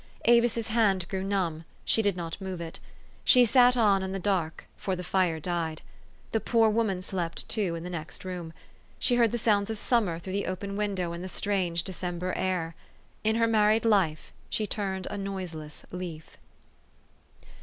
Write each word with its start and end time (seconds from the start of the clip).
Avis's 0.25 0.69
hand 0.69 1.07
grew 1.09 1.23
numb: 1.23 1.63
she 1.85 2.01
did 2.01 2.17
not 2.17 2.41
move 2.41 2.59
it. 2.59 2.79
She 3.23 3.45
sat 3.45 3.77
on 3.77 4.01
in 4.01 4.13
the 4.13 4.17
dark, 4.17 4.65
for 4.75 4.95
the 4.95 5.03
fire 5.03 5.39
died. 5.39 5.83
The 6.31 6.39
poor 6.39 6.71
woman 6.71 7.03
slept, 7.03 7.47
too, 7.47 7.75
in 7.75 7.83
the 7.83 7.89
next 7.91 8.25
room. 8.25 8.51
She 8.97 9.13
heard 9.17 9.31
the 9.31 9.37
sounds 9.37 9.69
of 9.69 9.77
summer 9.77 10.17
through 10.17 10.33
the 10.33 10.47
open 10.47 10.75
window 10.75 11.13
in 11.13 11.21
the 11.21 11.29
strange 11.29 11.83
December 11.83 12.33
air. 12.35 12.73
In 13.23 13.35
her 13.35 13.45
married 13.45 13.85
life 13.85 14.33
she 14.49 14.65
turned 14.65 15.05
a 15.11 15.19
noiseless 15.19 15.85
leaf. 15.91 16.39